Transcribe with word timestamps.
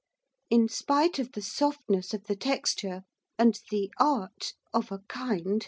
In 0.49 0.67
spite 0.67 1.19
of 1.19 1.33
the 1.33 1.43
softness 1.43 2.11
of 2.11 2.23
the 2.23 2.35
texture, 2.35 3.03
and 3.37 3.59
the 3.69 3.91
art 3.99 4.55
of 4.73 4.91
a 4.91 5.01
kind! 5.07 5.59